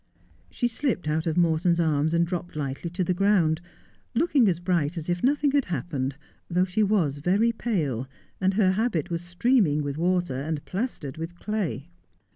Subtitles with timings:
[0.49, 3.61] She slipped out of Morton's arms, and dropped lightly to the ground,
[4.15, 6.15] looking as bright as if nothing had happened,
[6.49, 8.07] though she was very pale,
[8.39, 11.91] and her habit was streaming with water, and plastered with clay.